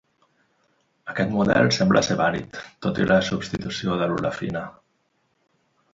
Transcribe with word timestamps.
Aquest 1.13 1.33
model 1.35 1.69
sembla 1.77 2.03
ser 2.09 2.17
vàlid 2.23 2.57
tot 2.87 3.03
i 3.03 3.07
la 3.13 3.21
substitució 3.31 3.99
de 4.03 4.09
l'olefina. 4.13 4.65